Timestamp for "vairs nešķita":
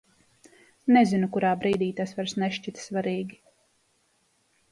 2.19-2.85